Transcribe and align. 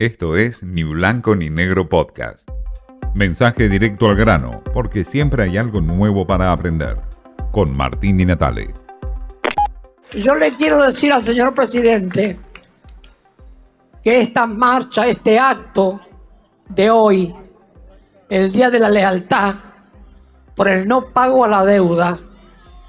Esto 0.00 0.36
es 0.36 0.62
Ni 0.62 0.84
Blanco 0.84 1.34
ni 1.34 1.50
Negro 1.50 1.88
Podcast. 1.88 2.48
Mensaje 3.16 3.68
directo 3.68 4.08
al 4.08 4.14
grano, 4.14 4.62
porque 4.72 5.04
siempre 5.04 5.42
hay 5.42 5.56
algo 5.58 5.80
nuevo 5.80 6.24
para 6.24 6.52
aprender. 6.52 7.00
Con 7.50 7.76
Martín 7.76 8.20
y 8.20 8.24
Natale. 8.24 8.72
Yo 10.12 10.36
le 10.36 10.52
quiero 10.52 10.82
decir 10.82 11.12
al 11.12 11.24
señor 11.24 11.52
presidente 11.52 12.38
que 14.00 14.20
esta 14.20 14.46
marcha, 14.46 15.04
este 15.08 15.36
acto 15.36 16.00
de 16.68 16.90
hoy, 16.90 17.34
el 18.28 18.52
Día 18.52 18.70
de 18.70 18.78
la 18.78 18.90
Lealtad, 18.90 19.56
por 20.54 20.68
el 20.68 20.86
no 20.86 21.06
pago 21.06 21.44
a 21.44 21.48
la 21.48 21.64
deuda, 21.64 22.16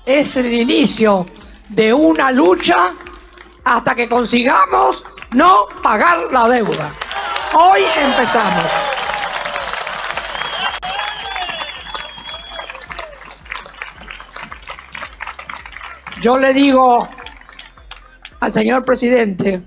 es 0.06 0.38
el 0.38 0.54
inicio 0.54 1.26
de 1.70 1.92
una 1.92 2.32
lucha 2.32 2.94
hasta 3.64 3.96
que 3.96 4.08
consigamos 4.08 5.04
no 5.32 5.68
pagar 5.82 6.32
la 6.32 6.48
deuda. 6.48 6.94
Hoy 7.54 7.82
empezamos. 7.98 8.66
Yo 16.22 16.38
le 16.38 16.54
digo 16.54 17.08
al 18.42 18.54
señor 18.54 18.84
presidente 18.84 19.64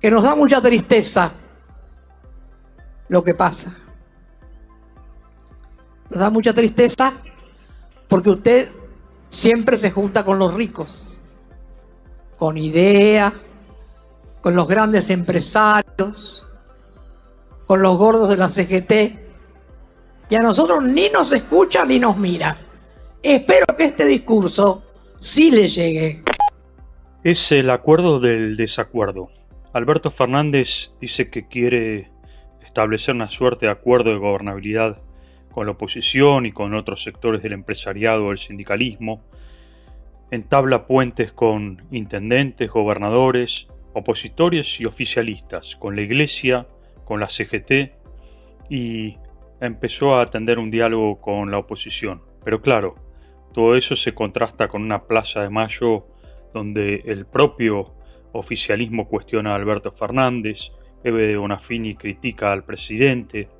que 0.00 0.10
nos 0.10 0.22
da 0.22 0.34
mucha 0.36 0.60
tristeza 0.60 1.32
lo 3.08 3.24
que 3.24 3.34
pasa. 3.34 3.76
Nos 6.10 6.18
da 6.18 6.30
mucha 6.30 6.54
tristeza 6.54 7.12
porque 8.08 8.30
usted 8.30 8.70
siempre 9.28 9.76
se 9.76 9.90
junta 9.90 10.24
con 10.24 10.38
los 10.38 10.54
ricos, 10.54 11.11
con 12.42 12.58
ideas, 12.58 13.32
con 14.40 14.56
los 14.56 14.66
grandes 14.66 15.10
empresarios, 15.10 16.44
con 17.68 17.80
los 17.82 17.96
gordos 17.96 18.28
de 18.30 18.36
la 18.36 18.48
CGT, 18.48 18.92
y 20.28 20.34
a 20.34 20.40
nosotros 20.40 20.82
ni 20.82 21.08
nos 21.08 21.30
escucha 21.30 21.84
ni 21.84 22.00
nos 22.00 22.16
mira. 22.16 22.58
Espero 23.22 23.64
que 23.78 23.84
este 23.84 24.06
discurso 24.06 24.82
sí 25.20 25.52
le 25.52 25.68
llegue. 25.68 26.24
Es 27.22 27.52
el 27.52 27.70
acuerdo 27.70 28.18
del 28.18 28.56
desacuerdo. 28.56 29.30
Alberto 29.72 30.10
Fernández 30.10 30.94
dice 31.00 31.30
que 31.30 31.46
quiere 31.46 32.10
establecer 32.64 33.14
una 33.14 33.28
suerte 33.28 33.66
de 33.66 33.72
acuerdo 33.72 34.10
de 34.10 34.18
gobernabilidad 34.18 35.00
con 35.52 35.66
la 35.66 35.74
oposición 35.74 36.46
y 36.46 36.50
con 36.50 36.74
otros 36.74 37.04
sectores 37.04 37.40
del 37.40 37.52
empresariado 37.52 38.26
o 38.26 38.32
el 38.32 38.38
sindicalismo, 38.38 39.22
entabla 40.32 40.86
puentes 40.86 41.30
con 41.30 41.82
intendentes, 41.90 42.70
gobernadores, 42.70 43.68
opositores 43.92 44.80
y 44.80 44.86
oficialistas, 44.86 45.76
con 45.76 45.94
la 45.94 46.00
Iglesia, 46.00 46.66
con 47.04 47.20
la 47.20 47.26
CGT 47.26 47.92
y 48.70 49.18
empezó 49.60 50.14
a 50.14 50.22
atender 50.22 50.58
un 50.58 50.70
diálogo 50.70 51.20
con 51.20 51.50
la 51.50 51.58
oposición. 51.58 52.22
Pero 52.42 52.62
claro, 52.62 52.94
todo 53.52 53.76
eso 53.76 53.94
se 53.94 54.14
contrasta 54.14 54.68
con 54.68 54.82
una 54.82 55.02
plaza 55.06 55.42
de 55.42 55.50
mayo 55.50 56.06
donde 56.54 57.02
el 57.04 57.26
propio 57.26 57.92
oficialismo 58.32 59.08
cuestiona 59.08 59.52
a 59.52 59.56
Alberto 59.56 59.92
Fernández, 59.92 60.72
Eve 61.04 61.26
de 61.26 61.36
Bonafini 61.36 61.94
critica 61.94 62.52
al 62.52 62.64
presidente, 62.64 63.50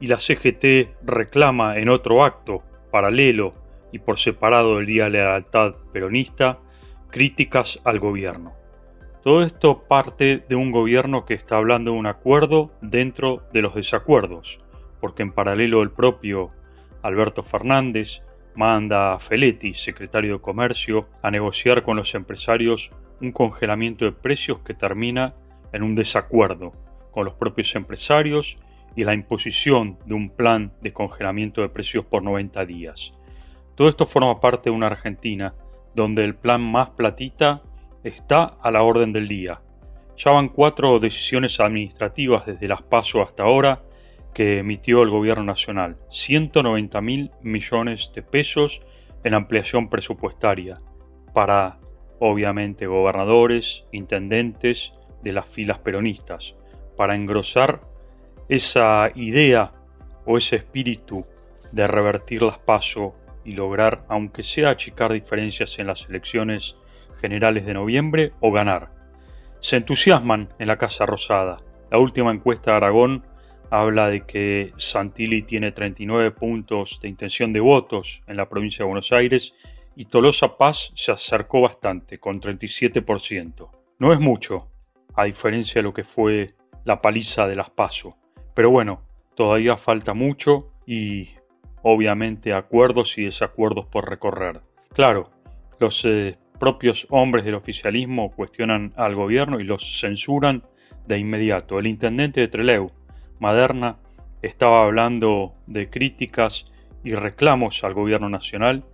y 0.00 0.08
la 0.08 0.16
CGT 0.16 0.98
reclama 1.04 1.78
en 1.78 1.88
otro 1.88 2.24
acto, 2.24 2.64
paralelo 2.90 3.67
y 3.92 4.00
por 4.00 4.18
separado 4.18 4.76
del 4.76 4.86
Día 4.86 5.04
de 5.04 5.10
la 5.10 5.30
Lealtad 5.30 5.74
Peronista, 5.92 6.58
críticas 7.10 7.80
al 7.84 7.98
gobierno. 7.98 8.54
Todo 9.22 9.42
esto 9.42 9.84
parte 9.88 10.44
de 10.48 10.54
un 10.54 10.70
gobierno 10.70 11.24
que 11.24 11.34
está 11.34 11.56
hablando 11.56 11.92
de 11.92 11.98
un 11.98 12.06
acuerdo 12.06 12.70
dentro 12.80 13.42
de 13.52 13.62
los 13.62 13.74
desacuerdos, 13.74 14.60
porque 15.00 15.22
en 15.22 15.32
paralelo 15.32 15.82
el 15.82 15.90
propio 15.90 16.50
Alberto 17.02 17.42
Fernández 17.42 18.22
manda 18.54 19.14
a 19.14 19.18
Feletti, 19.18 19.74
secretario 19.74 20.34
de 20.34 20.40
Comercio, 20.40 21.08
a 21.22 21.30
negociar 21.30 21.82
con 21.82 21.96
los 21.96 22.14
empresarios 22.14 22.92
un 23.20 23.32
congelamiento 23.32 24.04
de 24.04 24.12
precios 24.12 24.60
que 24.60 24.74
termina 24.74 25.34
en 25.72 25.82
un 25.82 25.94
desacuerdo 25.94 26.72
con 27.10 27.24
los 27.24 27.34
propios 27.34 27.74
empresarios 27.74 28.58
y 28.96 29.04
la 29.04 29.14
imposición 29.14 29.98
de 30.06 30.14
un 30.14 30.30
plan 30.30 30.72
de 30.80 30.92
congelamiento 30.92 31.62
de 31.62 31.68
precios 31.68 32.04
por 32.04 32.22
90 32.22 32.64
días. 32.64 33.14
Todo 33.78 33.90
esto 33.90 34.06
forma 34.06 34.40
parte 34.40 34.70
de 34.70 34.74
una 34.74 34.88
Argentina 34.88 35.54
donde 35.94 36.24
el 36.24 36.34
plan 36.34 36.60
más 36.60 36.90
platita 36.90 37.62
está 38.02 38.42
a 38.60 38.72
la 38.72 38.82
orden 38.82 39.12
del 39.12 39.28
día. 39.28 39.60
Ya 40.16 40.32
van 40.32 40.48
cuatro 40.48 40.98
decisiones 40.98 41.60
administrativas 41.60 42.44
desde 42.44 42.66
las 42.66 42.82
PASO 42.82 43.22
hasta 43.22 43.44
ahora 43.44 43.84
que 44.34 44.58
emitió 44.58 45.04
el 45.04 45.10
Gobierno 45.10 45.44
Nacional. 45.44 45.96
190 46.10 47.00
mil 47.02 47.30
millones 47.40 48.10
de 48.12 48.22
pesos 48.24 48.82
en 49.22 49.34
ampliación 49.34 49.88
presupuestaria 49.88 50.80
para, 51.32 51.78
obviamente, 52.18 52.88
gobernadores, 52.88 53.86
intendentes 53.92 54.92
de 55.22 55.32
las 55.32 55.46
filas 55.46 55.78
peronistas, 55.78 56.56
para 56.96 57.14
engrosar 57.14 57.82
esa 58.48 59.08
idea 59.14 59.72
o 60.26 60.36
ese 60.36 60.56
espíritu 60.56 61.24
de 61.70 61.86
revertir 61.86 62.42
las 62.42 62.58
pasos 62.58 63.12
y 63.48 63.52
lograr, 63.52 64.04
aunque 64.08 64.42
sea 64.42 64.68
achicar 64.68 65.10
diferencias 65.10 65.78
en 65.78 65.86
las 65.86 66.06
elecciones 66.10 66.76
generales 67.18 67.64
de 67.64 67.72
noviembre 67.72 68.32
o 68.40 68.52
ganar. 68.52 68.90
Se 69.60 69.76
entusiasman 69.76 70.50
en 70.58 70.68
la 70.68 70.76
Casa 70.76 71.06
Rosada. 71.06 71.56
La 71.90 71.98
última 71.98 72.30
encuesta 72.30 72.72
de 72.72 72.76
Aragón 72.76 73.24
habla 73.70 74.08
de 74.08 74.26
que 74.26 74.72
Santilli 74.76 75.42
tiene 75.42 75.72
39 75.72 76.30
puntos 76.32 77.00
de 77.00 77.08
intención 77.08 77.54
de 77.54 77.60
votos 77.60 78.22
en 78.26 78.36
la 78.36 78.50
provincia 78.50 78.84
de 78.84 78.88
Buenos 78.88 79.12
Aires 79.12 79.54
y 79.96 80.04
Tolosa 80.04 80.58
Paz 80.58 80.92
se 80.94 81.10
acercó 81.10 81.62
bastante, 81.62 82.20
con 82.20 82.42
37%. 82.42 83.70
No 83.98 84.12
es 84.12 84.20
mucho, 84.20 84.68
a 85.14 85.24
diferencia 85.24 85.78
de 85.78 85.84
lo 85.84 85.94
que 85.94 86.04
fue 86.04 86.54
la 86.84 87.00
paliza 87.00 87.46
de 87.46 87.56
las 87.56 87.70
PASO. 87.70 88.18
Pero 88.54 88.70
bueno, 88.70 89.02
todavía 89.34 89.78
falta 89.78 90.12
mucho 90.12 90.72
y 90.86 91.30
obviamente 91.82 92.52
acuerdos 92.52 93.18
y 93.18 93.24
desacuerdos 93.24 93.86
por 93.86 94.08
recorrer. 94.08 94.60
Claro, 94.92 95.30
los 95.78 96.04
eh, 96.04 96.38
propios 96.58 97.06
hombres 97.10 97.44
del 97.44 97.54
oficialismo 97.54 98.30
cuestionan 98.30 98.92
al 98.96 99.14
gobierno 99.14 99.60
y 99.60 99.64
los 99.64 100.00
censuran 100.00 100.64
de 101.06 101.18
inmediato. 101.18 101.78
El 101.78 101.86
intendente 101.86 102.40
de 102.40 102.48
Treleu, 102.48 102.90
Maderna, 103.38 103.98
estaba 104.42 104.84
hablando 104.84 105.54
de 105.66 105.88
críticas 105.90 106.70
y 107.04 107.14
reclamos 107.14 107.84
al 107.84 107.94
gobierno 107.94 108.28
nacional 108.28 108.84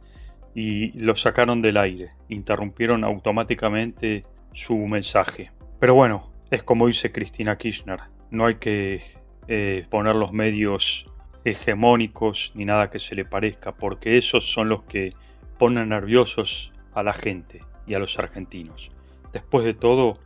y 0.54 0.92
lo 0.98 1.16
sacaron 1.16 1.62
del 1.62 1.76
aire, 1.76 2.10
interrumpieron 2.28 3.04
automáticamente 3.04 4.22
su 4.52 4.76
mensaje. 4.86 5.50
Pero 5.80 5.94
bueno, 5.94 6.30
es 6.50 6.62
como 6.62 6.86
dice 6.86 7.10
Cristina 7.10 7.56
Kirchner, 7.56 8.00
no 8.30 8.46
hay 8.46 8.56
que 8.56 9.02
eh, 9.48 9.86
poner 9.90 10.14
los 10.14 10.32
medios 10.32 11.10
hegemónicos 11.44 12.52
ni 12.54 12.64
nada 12.64 12.90
que 12.90 12.98
se 12.98 13.14
le 13.14 13.24
parezca, 13.24 13.72
porque 13.72 14.16
esos 14.16 14.50
son 14.50 14.68
los 14.68 14.82
que 14.84 15.12
ponen 15.58 15.90
nerviosos 15.90 16.72
a 16.94 17.02
la 17.02 17.12
gente 17.12 17.60
y 17.86 17.94
a 17.94 17.98
los 17.98 18.18
argentinos. 18.18 18.90
Después 19.32 19.64
de 19.64 19.74
todo, 19.74 20.18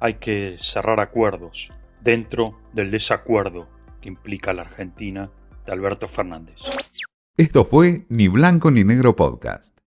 hay 0.00 0.14
que 0.14 0.56
cerrar 0.58 1.00
acuerdos 1.00 1.72
dentro 2.00 2.58
del 2.72 2.90
desacuerdo 2.90 3.68
que 4.00 4.08
implica 4.08 4.52
la 4.52 4.62
Argentina 4.62 5.30
de 5.64 5.72
Alberto 5.72 6.06
Fernández. 6.08 6.60
Esto 7.36 7.64
fue 7.64 8.06
Ni 8.08 8.28
Blanco 8.28 8.70
ni 8.70 8.84
Negro 8.84 9.16
Podcast. 9.16 9.81